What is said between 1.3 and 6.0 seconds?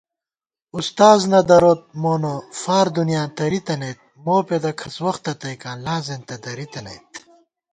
نہ دروت مونہ فار دُنیاں تَریتَنَیت، مو پېدہ کھَڅ وختہ تَئیکاں لا